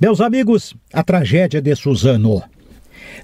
Meus 0.00 0.20
amigos, 0.20 0.76
a 0.92 1.02
tragédia 1.02 1.60
de 1.60 1.74
Suzano. 1.74 2.40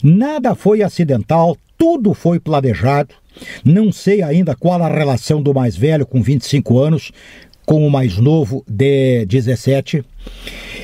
Nada 0.03 0.57
foi 0.57 0.83
acidental, 0.83 1.57
tudo 1.79 2.13
foi 2.13 2.41
planejado. 2.41 3.15
Não 3.65 3.93
sei 3.93 4.23
ainda 4.23 4.57
qual 4.57 4.83
a 4.83 4.89
relação 4.89 5.41
do 5.41 5.55
mais 5.55 5.77
velho 5.77 6.05
com 6.05 6.21
25 6.21 6.77
anos 6.81 7.13
com 7.65 7.87
o 7.87 7.91
mais 7.91 8.19
novo 8.19 8.65
de 8.69 9.25
17. 9.27 10.05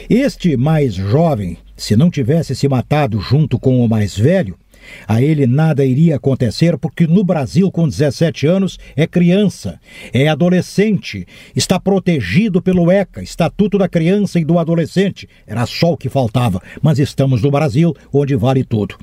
Este 0.08 0.56
mais 0.56 0.94
jovem, 0.94 1.58
se 1.76 1.96
não 1.96 2.08
tivesse 2.08 2.54
se 2.54 2.68
matado 2.68 3.20
junto 3.20 3.58
com 3.58 3.84
o 3.84 3.88
mais 3.88 4.16
velho, 4.16 4.56
a 5.06 5.20
ele 5.20 5.46
nada 5.46 5.84
iria 5.84 6.16
acontecer 6.16 6.76
porque 6.78 7.06
no 7.06 7.24
Brasil, 7.24 7.70
com 7.70 7.88
17 7.88 8.46
anos, 8.46 8.78
é 8.96 9.06
criança, 9.06 9.80
é 10.12 10.28
adolescente, 10.28 11.26
está 11.54 11.78
protegido 11.78 12.60
pelo 12.62 12.90
ECA, 12.90 13.22
Estatuto 13.22 13.78
da 13.78 13.88
Criança 13.88 14.38
e 14.38 14.44
do 14.44 14.58
Adolescente. 14.58 15.28
Era 15.46 15.66
só 15.66 15.92
o 15.92 15.96
que 15.96 16.08
faltava, 16.08 16.62
mas 16.82 16.98
estamos 16.98 17.42
no 17.42 17.50
Brasil, 17.50 17.94
onde 18.12 18.36
vale 18.36 18.64
tudo 18.64 18.96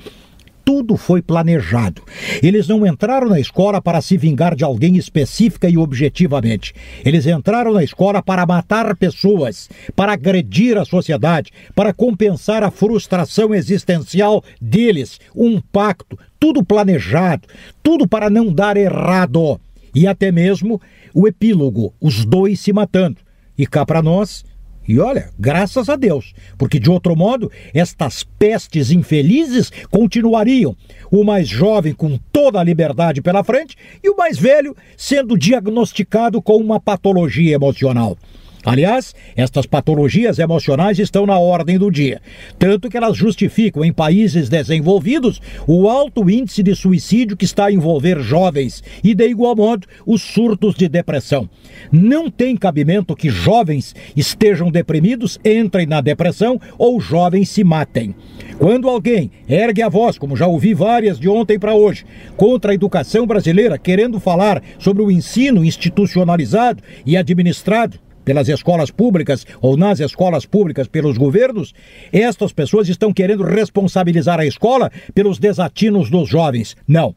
tudo 0.68 0.98
foi 0.98 1.22
planejado. 1.22 2.02
Eles 2.42 2.68
não 2.68 2.86
entraram 2.86 3.26
na 3.26 3.40
escola 3.40 3.80
para 3.80 4.02
se 4.02 4.18
vingar 4.18 4.54
de 4.54 4.62
alguém 4.62 4.98
específica 4.98 5.66
e 5.66 5.78
objetivamente. 5.78 6.74
Eles 7.02 7.26
entraram 7.26 7.72
na 7.72 7.82
escola 7.82 8.22
para 8.22 8.44
matar 8.44 8.94
pessoas, 8.94 9.70
para 9.96 10.12
agredir 10.12 10.76
a 10.76 10.84
sociedade, 10.84 11.50
para 11.74 11.94
compensar 11.94 12.62
a 12.62 12.70
frustração 12.70 13.54
existencial 13.54 14.44
deles. 14.60 15.18
Um 15.34 15.58
pacto, 15.58 16.18
tudo 16.38 16.62
planejado, 16.62 17.48
tudo 17.82 18.06
para 18.06 18.28
não 18.28 18.52
dar 18.52 18.76
errado. 18.76 19.58
E 19.94 20.06
até 20.06 20.30
mesmo 20.30 20.78
o 21.14 21.26
epílogo, 21.26 21.94
os 21.98 22.26
dois 22.26 22.60
se 22.60 22.74
matando. 22.74 23.16
E 23.56 23.66
cá 23.66 23.86
para 23.86 24.02
nós, 24.02 24.44
e 24.88 24.98
olha, 24.98 25.28
graças 25.38 25.90
a 25.90 25.96
Deus, 25.96 26.32
porque 26.56 26.80
de 26.80 26.90
outro 26.90 27.14
modo, 27.14 27.52
estas 27.74 28.24
pestes 28.24 28.90
infelizes 28.90 29.70
continuariam. 29.90 30.74
O 31.10 31.22
mais 31.22 31.46
jovem 31.46 31.92
com 31.92 32.18
toda 32.32 32.58
a 32.58 32.64
liberdade 32.64 33.20
pela 33.20 33.44
frente 33.44 33.76
e 34.02 34.08
o 34.08 34.16
mais 34.16 34.38
velho 34.38 34.74
sendo 34.96 35.36
diagnosticado 35.36 36.40
com 36.40 36.56
uma 36.56 36.80
patologia 36.80 37.54
emocional. 37.54 38.16
Aliás, 38.64 39.14
estas 39.36 39.66
patologias 39.66 40.38
emocionais 40.38 40.98
estão 40.98 41.24
na 41.24 41.38
ordem 41.38 41.78
do 41.78 41.90
dia, 41.90 42.20
tanto 42.58 42.88
que 42.88 42.96
elas 42.96 43.16
justificam 43.16 43.84
em 43.84 43.92
países 43.92 44.48
desenvolvidos 44.48 45.40
o 45.66 45.88
alto 45.88 46.28
índice 46.28 46.62
de 46.62 46.74
suicídio 46.74 47.36
que 47.36 47.44
está 47.44 47.66
a 47.66 47.72
envolver 47.72 48.20
jovens 48.20 48.82
e, 49.02 49.14
de 49.14 49.28
igual 49.28 49.54
modo, 49.54 49.86
os 50.04 50.22
surtos 50.22 50.74
de 50.74 50.88
depressão. 50.88 51.48
Não 51.92 52.30
tem 52.30 52.56
cabimento 52.56 53.14
que 53.14 53.30
jovens 53.30 53.94
estejam 54.16 54.70
deprimidos, 54.70 55.38
entrem 55.44 55.86
na 55.86 56.00
depressão 56.00 56.60
ou 56.76 57.00
jovens 57.00 57.48
se 57.48 57.62
matem. 57.62 58.14
Quando 58.58 58.88
alguém 58.88 59.30
ergue 59.48 59.82
a 59.82 59.88
voz, 59.88 60.18
como 60.18 60.36
já 60.36 60.46
ouvi 60.46 60.74
várias 60.74 61.18
de 61.18 61.28
ontem 61.28 61.58
para 61.58 61.74
hoje, 61.74 62.04
contra 62.36 62.72
a 62.72 62.74
educação 62.74 63.26
brasileira, 63.26 63.78
querendo 63.78 64.18
falar 64.18 64.62
sobre 64.78 65.02
o 65.02 65.10
ensino 65.10 65.64
institucionalizado 65.64 66.82
e 67.06 67.16
administrado, 67.16 68.00
pelas 68.28 68.46
escolas 68.46 68.90
públicas 68.90 69.46
ou 69.58 69.74
nas 69.74 70.00
escolas 70.00 70.44
públicas 70.44 70.86
pelos 70.86 71.16
governos, 71.16 71.72
estas 72.12 72.52
pessoas 72.52 72.86
estão 72.86 73.10
querendo 73.10 73.42
responsabilizar 73.42 74.38
a 74.38 74.44
escola 74.44 74.92
pelos 75.14 75.38
desatinos 75.38 76.10
dos 76.10 76.28
jovens. 76.28 76.76
Não. 76.86 77.14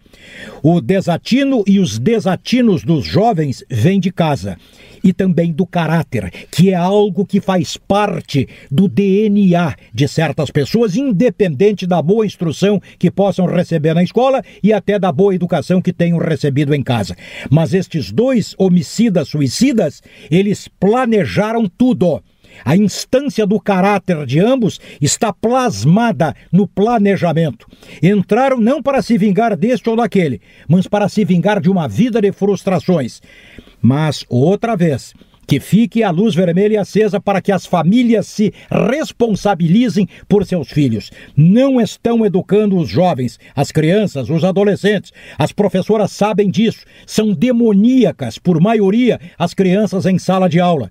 O 0.64 0.80
desatino 0.80 1.66
e 1.68 1.82
os 1.82 2.00
desatinos 2.00 2.86
dos 2.86 3.04
jovens 3.04 3.62
vêm 3.70 4.00
de 4.00 4.10
casa 4.10 4.58
e 5.04 5.14
também 5.14 5.52
do 5.52 5.66
caráter, 5.66 6.32
que 6.52 6.72
é 6.72 6.76
algo 6.76 7.26
que 7.26 7.40
faz 7.40 7.78
parte 7.78 8.48
do 8.70 8.88
DNA 8.88 9.76
de 9.94 10.08
certas 10.08 10.50
pessoas, 10.50 10.96
independente 10.96 11.86
da 11.86 12.02
boa 12.02 12.26
instrução 12.26 12.82
que 12.98 13.12
possam 13.12 13.46
receber 13.46 13.94
na 13.94 14.04
escola 14.04 14.44
e 14.64 14.74
até 14.74 15.00
da 15.00 15.12
boa 15.12 15.34
educação 15.36 15.82
que 15.82 15.94
tenham 15.94 16.18
recebido 16.18 16.74
em 16.74 16.84
casa. 16.84 17.16
Mas 17.50 17.74
estes 17.74 18.12
dois 18.12 18.56
homicidas 18.58 19.30
suicidas, 19.30 20.02
eles 20.30 20.68
planejaram 20.68 21.68
tudo. 21.68 22.22
A 22.64 22.76
instância 22.76 23.46
do 23.46 23.60
caráter 23.60 24.26
de 24.26 24.40
ambos 24.40 24.80
está 25.02 25.32
plasmada 25.34 26.36
no 26.52 26.68
planejamento. 26.68 27.68
Entraram 28.02 28.60
não 28.60 28.82
para 28.82 29.02
se 29.02 29.18
vingar 29.18 29.56
deste 29.56 29.90
ou 29.90 29.96
daquele, 29.96 30.42
mas 30.68 30.88
para 30.88 31.10
se 31.10 31.26
vingar 31.26 31.60
de 31.60 31.70
uma 31.70 31.88
vida 31.88 32.22
de 32.22 32.32
frustrações. 32.32 33.22
Mas, 33.82 34.26
outra 34.30 34.76
vez, 34.76 35.14
que 35.52 35.60
fique 35.60 36.02
a 36.02 36.10
luz 36.12 36.34
vermelha 36.34 36.80
acesa 36.80 37.20
para 37.20 37.42
que 37.42 37.52
as 37.52 37.66
famílias 37.66 38.26
se 38.26 38.54
responsabilizem 38.70 40.08
por 40.28 40.46
seus 40.46 40.70
filhos. 40.70 41.12
Não 41.36 41.82
estão 41.82 42.26
educando 42.26 42.78
os 42.78 42.88
jovens, 42.88 43.38
as 43.54 43.70
crianças, 43.70 44.30
os 44.30 44.46
adolescentes. 44.46 45.12
As 45.38 45.52
professoras 45.52 46.12
sabem 46.12 46.50
disso. 46.50 46.86
São 47.06 47.34
demoníacas, 47.34 48.38
por 48.38 48.62
maioria, 48.62 49.20
as 49.38 49.54
crianças 49.54 50.06
em 50.06 50.18
sala 50.18 50.48
de 50.48 50.60
aula 50.60 50.90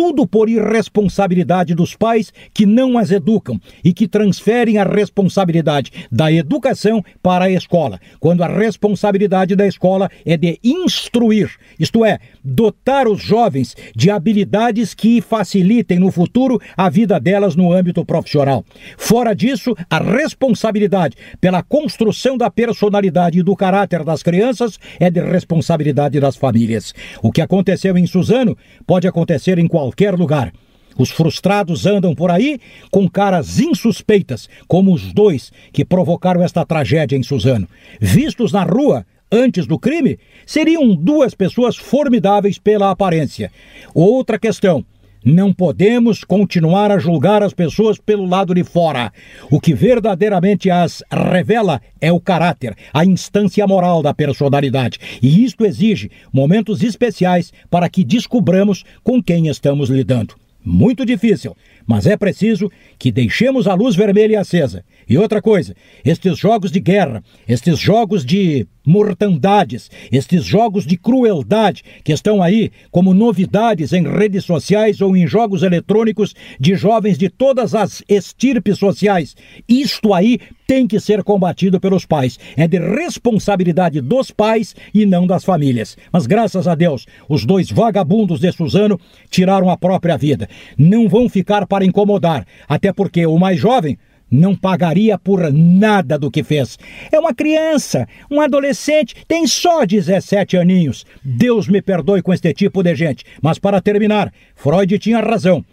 tudo 0.00 0.26
por 0.26 0.48
irresponsabilidade 0.48 1.74
dos 1.74 1.94
pais 1.94 2.32
que 2.54 2.64
não 2.64 2.96
as 2.96 3.10
educam 3.10 3.60
e 3.84 3.92
que 3.92 4.08
transferem 4.08 4.78
a 4.78 4.82
responsabilidade 4.82 5.92
da 6.10 6.32
educação 6.32 7.04
para 7.22 7.44
a 7.44 7.50
escola, 7.50 8.00
quando 8.18 8.42
a 8.42 8.46
responsabilidade 8.46 9.54
da 9.54 9.66
escola 9.66 10.08
é 10.24 10.38
de 10.38 10.58
instruir, 10.64 11.50
isto 11.78 12.02
é, 12.02 12.18
dotar 12.42 13.06
os 13.06 13.20
jovens 13.20 13.76
de 13.94 14.10
habilidades 14.10 14.94
que 14.94 15.20
facilitem 15.20 15.98
no 15.98 16.10
futuro 16.10 16.58
a 16.74 16.88
vida 16.88 17.20
delas 17.20 17.54
no 17.54 17.70
âmbito 17.70 18.02
profissional. 18.02 18.64
Fora 18.96 19.34
disso, 19.34 19.76
a 19.90 19.98
responsabilidade 19.98 21.14
pela 21.42 21.62
construção 21.62 22.38
da 22.38 22.50
personalidade 22.50 23.38
e 23.38 23.42
do 23.42 23.54
caráter 23.54 24.02
das 24.02 24.22
crianças 24.22 24.78
é 24.98 25.10
de 25.10 25.20
responsabilidade 25.20 26.18
das 26.18 26.36
famílias. 26.36 26.94
O 27.22 27.30
que 27.30 27.42
aconteceu 27.42 27.98
em 27.98 28.06
Suzano 28.06 28.56
pode 28.86 29.06
acontecer 29.06 29.58
em 29.58 29.68
qualquer 29.68 29.89
qualquer 29.90 30.14
lugar. 30.14 30.52
Os 30.96 31.10
frustrados 31.10 31.86
andam 31.86 32.14
por 32.14 32.30
aí 32.30 32.60
com 32.90 33.08
caras 33.08 33.58
insuspeitas, 33.58 34.48
como 34.68 34.92
os 34.92 35.12
dois 35.12 35.52
que 35.72 35.84
provocaram 35.84 36.42
esta 36.42 36.64
tragédia 36.64 37.16
em 37.16 37.22
Suzano. 37.22 37.68
Vistos 38.00 38.52
na 38.52 38.62
rua, 38.62 39.04
antes 39.30 39.66
do 39.66 39.78
crime, 39.78 40.18
seriam 40.46 40.94
duas 40.94 41.34
pessoas 41.34 41.76
formidáveis 41.76 42.58
pela 42.58 42.90
aparência. 42.90 43.50
Outra 43.94 44.38
questão. 44.38 44.84
Não 45.24 45.52
podemos 45.52 46.24
continuar 46.24 46.90
a 46.90 46.98
julgar 46.98 47.42
as 47.42 47.52
pessoas 47.52 47.98
pelo 47.98 48.24
lado 48.24 48.54
de 48.54 48.64
fora. 48.64 49.12
O 49.50 49.60
que 49.60 49.74
verdadeiramente 49.74 50.70
as 50.70 51.02
revela 51.12 51.82
é 52.00 52.10
o 52.10 52.18
caráter, 52.18 52.74
a 52.92 53.04
instância 53.04 53.66
moral 53.66 54.02
da 54.02 54.14
personalidade. 54.14 54.98
E 55.22 55.44
isto 55.44 55.66
exige 55.66 56.10
momentos 56.32 56.82
especiais 56.82 57.52
para 57.68 57.88
que 57.90 58.02
descubramos 58.02 58.82
com 59.04 59.22
quem 59.22 59.48
estamos 59.48 59.90
lidando. 59.90 60.34
Muito 60.64 61.04
difícil, 61.04 61.56
mas 61.90 62.06
é 62.06 62.16
preciso 62.16 62.70
que 62.96 63.10
deixemos 63.10 63.66
a 63.66 63.74
luz 63.74 63.96
vermelha 63.96 64.40
acesa. 64.40 64.84
E 65.08 65.18
outra 65.18 65.42
coisa, 65.42 65.74
estes 66.04 66.38
jogos 66.38 66.70
de 66.70 66.78
guerra, 66.78 67.20
estes 67.48 67.80
jogos 67.80 68.24
de 68.24 68.64
mortandades, 68.86 69.90
estes 70.10 70.44
jogos 70.44 70.86
de 70.86 70.96
crueldade 70.96 71.82
que 72.04 72.12
estão 72.12 72.42
aí 72.42 72.70
como 72.90 73.12
novidades 73.12 73.92
em 73.92 74.02
redes 74.02 74.44
sociais 74.44 75.00
ou 75.00 75.16
em 75.16 75.26
jogos 75.26 75.62
eletrônicos 75.62 76.34
de 76.58 76.76
jovens 76.76 77.18
de 77.18 77.28
todas 77.28 77.74
as 77.74 78.02
estirpes 78.08 78.78
sociais. 78.78 79.36
Isto 79.68 80.14
aí 80.14 80.38
tem 80.66 80.86
que 80.86 81.00
ser 81.00 81.24
combatido 81.24 81.80
pelos 81.80 82.06
pais. 82.06 82.38
É 82.56 82.68
de 82.68 82.78
responsabilidade 82.78 84.00
dos 84.00 84.30
pais 84.30 84.74
e 84.94 85.04
não 85.04 85.26
das 85.26 85.44
famílias. 85.44 85.96
Mas 86.12 86.26
graças 86.28 86.68
a 86.68 86.76
Deus, 86.76 87.06
os 87.28 87.44
dois 87.44 87.70
vagabundos 87.70 88.38
de 88.38 88.52
Suzano 88.52 88.98
tiraram 89.28 89.68
a 89.68 89.76
própria 89.76 90.16
vida. 90.16 90.48
Não 90.78 91.08
vão 91.08 91.28
ficar 91.28 91.66
para 91.66 91.79
incomodar, 91.84 92.46
até 92.68 92.92
porque 92.92 93.26
o 93.26 93.38
mais 93.38 93.58
jovem 93.58 93.98
não 94.30 94.54
pagaria 94.54 95.18
por 95.18 95.52
nada 95.52 96.18
do 96.18 96.30
que 96.30 96.44
fez. 96.44 96.78
É 97.10 97.18
uma 97.18 97.34
criança, 97.34 98.06
um 98.30 98.40
adolescente, 98.40 99.14
tem 99.26 99.46
só 99.46 99.84
17 99.84 100.56
aninhos. 100.56 101.04
Deus 101.24 101.66
me 101.66 101.82
perdoe 101.82 102.22
com 102.22 102.32
este 102.32 102.54
tipo 102.54 102.82
de 102.82 102.94
gente. 102.94 103.24
Mas 103.42 103.58
para 103.58 103.80
terminar, 103.80 104.32
Freud 104.54 104.98
tinha 104.98 105.20
razão. 105.20 105.64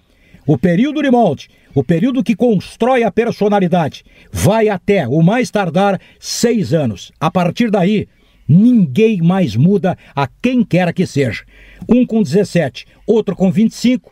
O 0.46 0.58
período 0.58 1.02
de 1.02 1.12
molde, 1.12 1.50
o 1.76 1.84
período 1.84 2.24
que 2.24 2.36
constrói 2.36 3.04
a 3.04 3.12
personalidade, 3.12 4.04
vai 4.32 4.70
até, 4.70 5.08
o 5.08 5.22
mais 5.22 5.52
tardar, 5.52 6.00
seis 6.20 6.74
anos. 6.74 7.12
A 7.20 7.30
partir 7.30 7.70
daí, 7.70 8.08
ninguém 8.48 9.22
mais 9.22 9.56
muda 9.56 9.98
a 10.16 10.28
quem 10.42 10.64
quer 10.64 10.94
que 10.94 11.06
seja. 11.06 11.44
Um 11.88 12.06
com 12.06 12.24
17, 12.24 12.86
outro 13.06 13.36
com 13.36 13.52
25, 13.52 14.10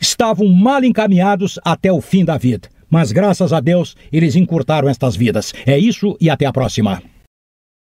estavam 0.00 0.48
mal 0.48 0.82
encaminhados 0.82 1.58
até 1.64 1.92
o 1.92 2.00
fim 2.00 2.24
da 2.24 2.38
vida 2.38 2.68
mas 2.90 3.12
graças 3.12 3.52
a 3.52 3.60
Deus 3.60 3.96
eles 4.12 4.34
encurtaram 4.34 4.88
estas 4.88 5.14
vidas. 5.14 5.54
É 5.64 5.78
isso 5.78 6.16
e 6.20 6.28
até 6.28 6.44
a 6.44 6.52
próxima. 6.52 7.00